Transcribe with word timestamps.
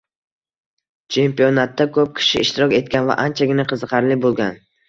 Chempionatda 1.17 1.87
ko‘p 1.99 2.17
kishi 2.21 2.43
ishtirok 2.47 2.75
etgan 2.81 3.09
va 3.13 3.19
anchagina 3.27 3.71
qiziqarli 3.75 4.23
boʻlgan. 4.27 4.63